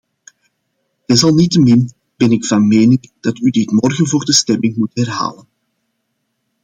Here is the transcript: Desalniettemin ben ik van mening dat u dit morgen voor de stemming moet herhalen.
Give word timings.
Desalniettemin 1.07 1.91
ben 2.19 2.31
ik 2.31 2.45
van 2.45 2.67
mening 2.67 3.11
dat 3.19 3.37
u 3.39 3.49
dit 3.49 3.71
morgen 3.71 4.07
voor 4.07 4.25
de 4.25 4.33
stemming 4.33 4.75
moet 4.75 4.91
herhalen. 4.93 5.47